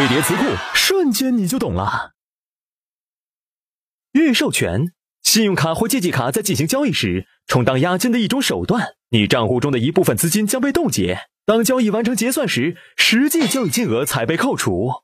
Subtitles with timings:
[0.00, 2.12] 堆叠词库，瞬间你就懂了。
[4.12, 15.02] 预授权，信用卡或借记卡在进行交易时充当押金的一种手段，你账户中的一部分资金将被冻结，当交易完成结算时，实际交易金额才被扣除。